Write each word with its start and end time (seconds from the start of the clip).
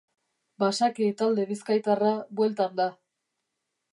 Basaki 0.63 1.09
talde 1.19 1.45
bizkaitarra 1.51 2.15
bueltan 2.39 2.75
da. 2.83 2.91